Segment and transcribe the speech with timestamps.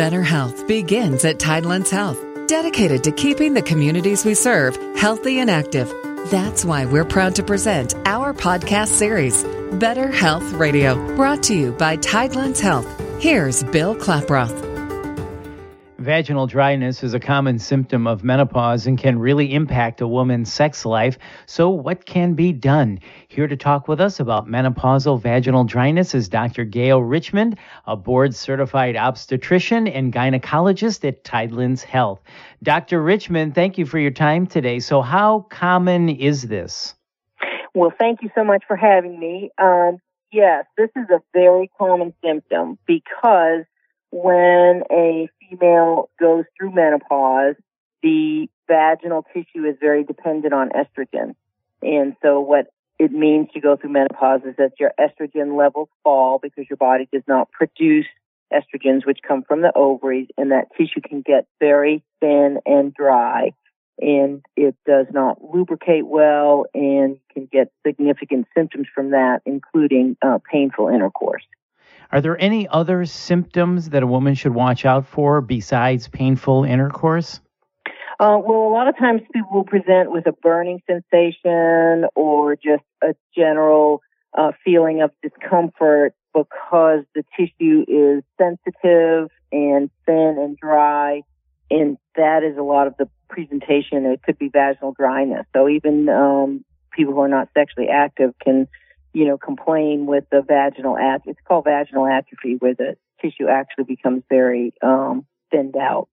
[0.00, 5.50] Better health begins at Tidelands Health, dedicated to keeping the communities we serve healthy and
[5.50, 5.92] active.
[6.30, 11.72] That's why we're proud to present our podcast series, Better Health Radio, brought to you
[11.72, 12.88] by Tidelands Health.
[13.22, 14.69] Here's Bill Klaproth.
[16.10, 20.84] Vaginal dryness is a common symptom of menopause and can really impact a woman's sex
[20.84, 21.16] life.
[21.46, 22.98] So, what can be done?
[23.28, 26.64] Here to talk with us about menopausal vaginal dryness is Dr.
[26.64, 32.20] Gail Richmond, a board certified obstetrician and gynecologist at Tidelands Health.
[32.60, 33.00] Dr.
[33.00, 34.80] Richmond, thank you for your time today.
[34.80, 36.96] So, how common is this?
[37.72, 39.52] Well, thank you so much for having me.
[39.58, 39.98] Um,
[40.32, 43.64] yes, this is a very common symptom because
[44.10, 47.56] when a female goes through menopause,
[48.02, 51.34] the vaginal tissue is very dependent on estrogen.
[51.82, 52.68] And so what
[52.98, 57.08] it means to go through menopause is that your estrogen levels fall because your body
[57.12, 58.06] does not produce
[58.52, 63.52] estrogens, which come from the ovaries, and that tissue can get very thin and dry.
[63.98, 70.38] And it does not lubricate well and can get significant symptoms from that, including uh,
[70.50, 71.44] painful intercourse.
[72.12, 77.40] Are there any other symptoms that a woman should watch out for besides painful intercourse?
[78.18, 82.82] Uh, well, a lot of times people will present with a burning sensation or just
[83.02, 84.02] a general
[84.36, 91.22] uh, feeling of discomfort because the tissue is sensitive and thin and dry.
[91.70, 94.04] And that is a lot of the presentation.
[94.04, 95.46] It could be vaginal dryness.
[95.54, 98.68] So even um, people who are not sexually active can
[99.12, 101.30] you know, complain with the vaginal atrophy.
[101.30, 106.08] It's called vaginal atrophy, where the tissue actually becomes very um, thinned out.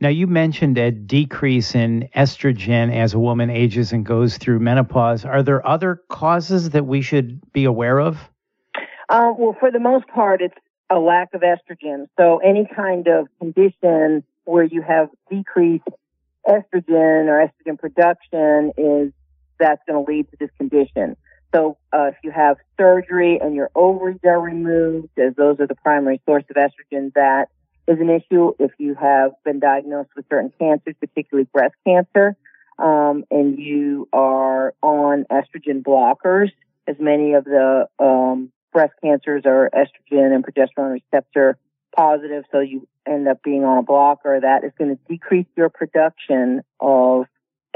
[0.00, 5.24] Now, you mentioned a decrease in estrogen as a woman ages and goes through menopause.
[5.24, 8.18] Are there other causes that we should be aware of?
[9.08, 10.56] Uh, well, for the most part, it's
[10.90, 12.06] a lack of estrogen.
[12.18, 15.88] So, any kind of condition where you have decreased
[16.46, 19.12] estrogen or estrogen production is
[19.60, 21.16] that's going to lead to this condition.
[21.54, 25.74] So uh, if you have surgery and your ovaries are removed, as those are the
[25.74, 27.48] primary source of estrogen, that
[27.86, 28.52] is an issue.
[28.58, 32.36] If you have been diagnosed with certain cancers, particularly breast cancer,
[32.78, 36.50] um, and you are on estrogen blockers,
[36.86, 41.58] as many of the um, breast cancers are estrogen and progesterone receptor
[41.94, 45.68] positive, so you end up being on a blocker, that is going to decrease your
[45.68, 47.26] production of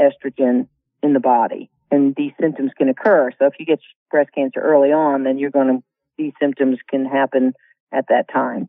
[0.00, 0.66] estrogen
[1.03, 3.31] in the body and these symptoms can occur.
[3.39, 3.81] So if you get
[4.11, 5.83] breast cancer early on, then you're going to,
[6.19, 7.53] these symptoms can happen
[7.93, 8.69] at that time.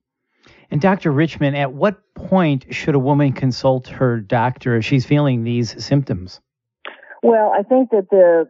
[0.71, 1.11] And Dr.
[1.11, 6.39] Richmond, at what point should a woman consult her doctor if she's feeling these symptoms?
[7.23, 8.49] Well, I think that the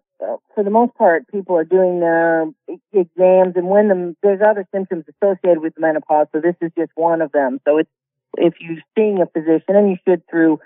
[0.55, 2.45] for the most part, people are doing their
[2.91, 7.21] exams, and when the, there's other symptoms associated with menopause, so this is just one
[7.21, 7.59] of them.
[7.67, 7.89] So it's
[8.37, 10.59] if you're seeing a physician, and you should through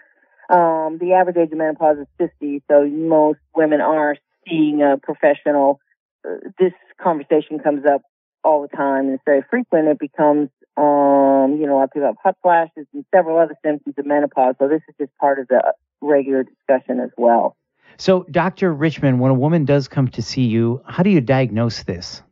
[0.52, 4.18] um, the average age of menopause is 50, so most women are
[4.48, 5.80] seeing a professional.
[6.26, 8.02] Uh, this conversation comes up
[8.44, 9.88] all the time and it's very frequent.
[9.88, 13.56] It becomes, um, you know, a lot of people have hot flashes and several other
[13.64, 14.56] symptoms of menopause.
[14.60, 17.56] So this is just part of the regular discussion as well.
[17.98, 18.74] So, Dr.
[18.74, 22.24] Richmond, when a woman does come to see you, how do you diagnose this?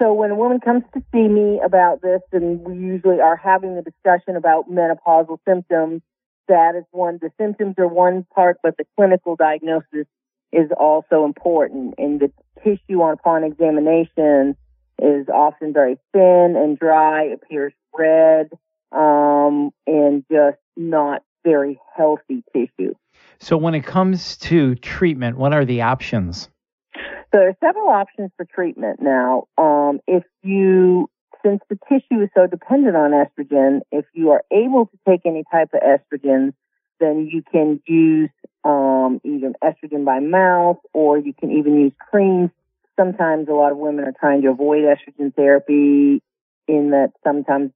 [0.00, 3.76] So when a woman comes to see me about this, and we usually are having
[3.76, 6.02] a discussion about menopausal symptoms,
[6.48, 10.06] that is one, the symptoms are one part, but the clinical diagnosis
[10.52, 11.94] is also important.
[11.98, 12.32] And the
[12.62, 14.56] tissue on upon examination
[15.00, 18.50] is often very thin and dry, appears red,
[18.92, 22.94] um, and just not very healthy tissue.
[23.38, 26.48] So, when it comes to treatment, what are the options?
[26.94, 29.44] So, there are several options for treatment now.
[29.56, 31.08] Um, if you
[31.44, 35.44] since the tissue is so dependent on estrogen, if you are able to take any
[35.50, 36.52] type of estrogen,
[37.00, 38.30] then you can use
[38.64, 42.50] um, either estrogen by mouth or you can even use creams.
[42.98, 46.22] Sometimes a lot of women are trying to avoid estrogen therapy
[46.66, 47.70] in that sometimes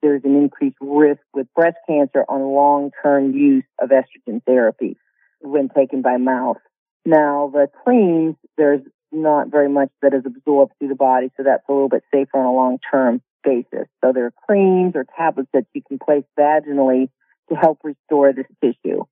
[0.00, 4.96] there's an increased risk with breast cancer on long-term use of estrogen therapy
[5.40, 6.58] when taken by mouth.
[7.04, 8.82] Now, the creams, there's
[9.12, 12.38] not very much that is absorbed through the body, so that's a little bit safer
[12.38, 13.88] on a long term basis.
[14.04, 17.08] So there are creams or tablets that you can place vaginally
[17.48, 19.04] to help restore this tissue.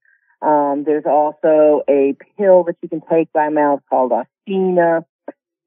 [0.43, 5.05] Um, there's also a pill that you can take by mouth called Osphena,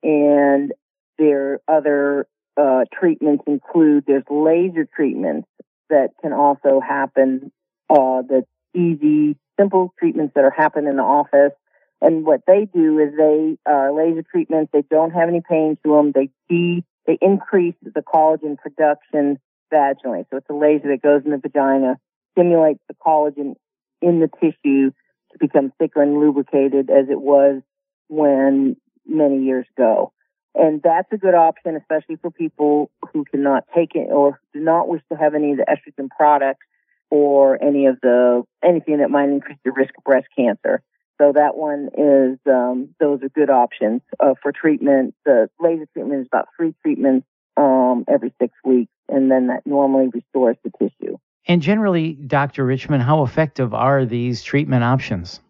[0.03, 0.71] and
[1.17, 5.47] there are other uh, treatments include there's laser treatments
[5.89, 7.51] that can also happen.
[7.89, 11.53] Uh, the easy, simple treatments that are happening in the office
[12.01, 14.71] and what they do is they are laser treatments.
[14.71, 16.11] They don't have any pain to them.
[16.13, 19.39] They de- they increase the collagen production
[19.73, 20.25] vaginally.
[20.29, 21.97] So it's a laser that goes in the vagina,
[22.31, 23.55] stimulates the collagen
[24.01, 24.91] in the tissue
[25.31, 27.61] to become thicker and lubricated as it was
[28.07, 30.13] when many years ago.
[30.55, 34.87] And that's a good option, especially for people who cannot take it or do not
[34.87, 36.65] wish to have any of the estrogen products
[37.11, 40.81] or any of the anything that might increase the risk of breast cancer.
[41.19, 45.15] So that one is um, those are good options uh, for treatment.
[45.25, 47.27] The laser treatment is about three treatments
[47.57, 51.17] um, every six weeks, and then that normally restores the tissue.
[51.45, 52.65] And generally, Dr.
[52.65, 55.41] Richmond, how effective are these treatment options?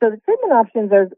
[0.00, 1.10] So the treatment options are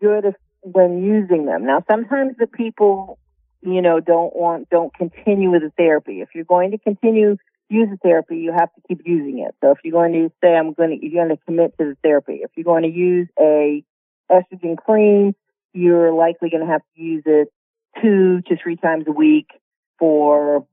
[0.00, 1.66] good if, when using them.
[1.66, 3.18] Now, sometimes the people,
[3.62, 6.20] you know, don't want, don't continue with the therapy.
[6.20, 7.36] If you're going to continue
[7.68, 9.54] use the therapy, you have to keep using it.
[9.60, 11.96] So if you're going to say, I'm going to, you're going to commit to the
[12.02, 12.40] therapy.
[12.42, 13.82] If you're going to use a
[14.30, 15.34] estrogen cream,
[15.72, 17.48] you're likely going to have to use it
[18.02, 19.48] two to three times a week
[19.98, 20.66] for,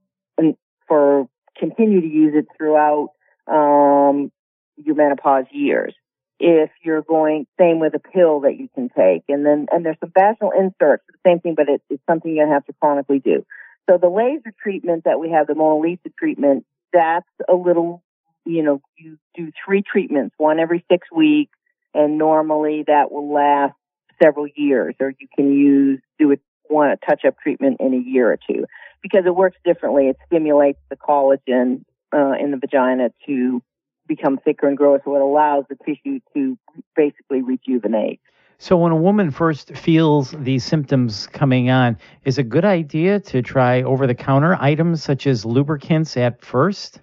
[0.88, 3.10] for continue to use it throughout,
[3.48, 4.32] um,
[4.78, 5.94] your menopause years
[6.40, 9.98] if you're going same with a pill that you can take and then and there's
[10.00, 13.46] some vaginal inserts the same thing but it, it's something you have to chronically do
[13.90, 18.04] so the laser treatment that we have the MonaLisa treatment that's a little
[18.46, 21.58] you know you do three treatments one every six weeks
[21.94, 23.74] and normally that will last
[24.22, 26.36] several years or you can use do a
[26.70, 28.66] one a touch up treatment in a year or two
[29.02, 33.62] because it works differently it stimulates the collagen uh, in the vagina to
[34.08, 36.58] become thicker and grow, so it allows the tissue to
[36.96, 38.20] basically rejuvenate.
[38.64, 43.42] So, when a woman first feels these symptoms coming on, is a good idea to
[43.42, 47.02] try over the counter items such as lubricants at first?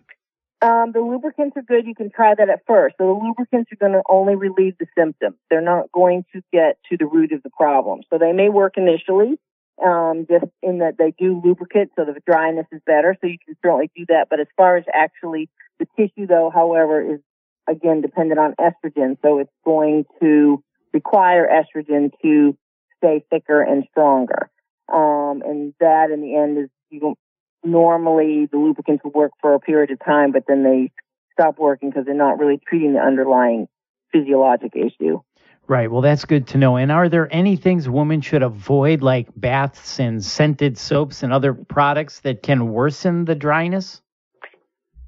[0.63, 1.87] Um, the lubricants are good.
[1.87, 2.95] You can try that at first.
[2.97, 5.37] So, the lubricants are going to only relieve the symptoms.
[5.51, 8.01] They're not going to get to the root of the problem.
[8.09, 9.39] So, they may work initially,
[9.85, 13.19] um, just in that they do lubricate, so the dryness is better.
[13.21, 14.29] So, you can certainly do that.
[14.31, 17.21] But as far as actually the tissue, though, however, is
[17.69, 22.57] again dependent on estrogen, so it's going to require estrogen to
[22.99, 24.51] stay thicker and stronger.
[24.93, 27.15] Um, and that, in the end, is you
[27.63, 30.91] normally the lubricants will work for a period of time, but then they
[31.33, 33.69] stop working because they're not really treating the underlying
[34.13, 35.21] physiologic issue.
[35.69, 35.91] Right.
[35.91, 36.77] Well, that's good to know.
[36.77, 41.55] And are there any things women should avoid, like baths and scented soaps and other
[41.55, 44.03] products that can worsen the dryness?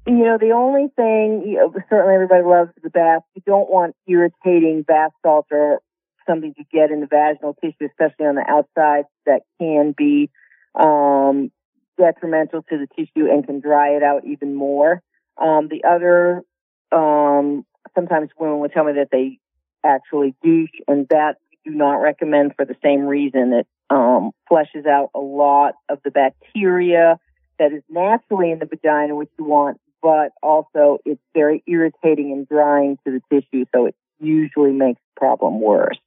[0.05, 3.21] You know, the only thing, you know, certainly everybody loves the bath.
[3.35, 5.79] You don't want irritating bath salts or
[6.27, 10.29] something to get in the vaginal tissue, especially on the outside, that can be
[10.75, 11.51] um,
[11.97, 15.01] detrimental to the tissue and can dry it out even more.
[15.37, 16.43] Um, the other,
[16.91, 17.65] um,
[17.95, 19.39] sometimes women will tell me that they
[19.85, 23.53] actually douche, and that we do not recommend for the same reason.
[23.53, 27.19] It um, flushes out a lot of the bacteria
[27.59, 32.47] that is naturally in the vagina, which you want but also it's very irritating and
[32.47, 35.97] drying to the tissue, so it usually makes the problem worse.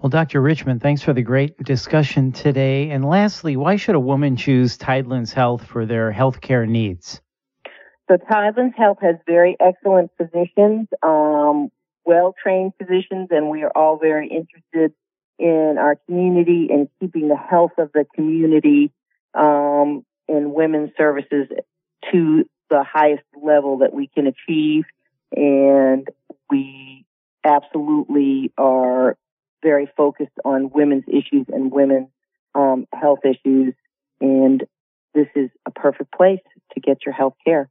[0.00, 0.42] Well, Dr.
[0.42, 2.90] Richmond, thanks for the great discussion today.
[2.90, 7.22] And lastly, why should a woman choose Tidelands Health for their healthcare needs?
[8.10, 11.70] So, Tidelands Health has very excellent physicians, um,
[12.04, 14.92] well trained physicians, and we are all very interested
[15.38, 18.92] in our community and keeping the health of the community
[19.34, 21.48] um, in women's services
[22.10, 24.84] to the highest level that we can achieve.
[25.36, 26.08] And
[26.50, 27.04] we
[27.44, 29.16] absolutely are
[29.62, 32.08] very focused on women's issues and women's
[32.54, 33.74] um, health issues.
[34.22, 34.64] And
[35.14, 36.40] this is a perfect place
[36.72, 37.68] to get your health care.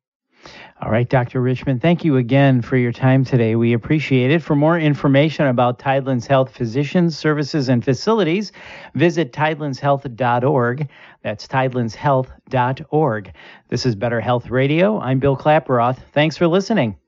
[0.81, 1.41] All right, Dr.
[1.41, 3.55] Richmond, thank you again for your time today.
[3.55, 4.41] We appreciate it.
[4.41, 8.51] For more information about Tidelands Health physicians, services, and facilities,
[8.95, 10.89] visit tidelandshealth.org.
[11.21, 13.33] That's tidelandshealth.org.
[13.69, 14.99] This is Better Health Radio.
[14.99, 15.99] I'm Bill Klaproth.
[16.13, 17.00] Thanks for listening.